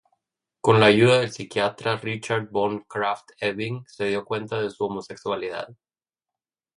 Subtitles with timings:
[0.61, 5.75] Con la ayuda del psiquiatra Richard von Krafft-Ebing, se dio cuenta de su homosexualidad.